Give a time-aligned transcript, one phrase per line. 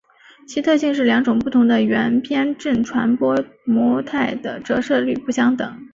[0.47, 5.87] 其特性是两种不同的圆偏振传播模态的折射率不相等。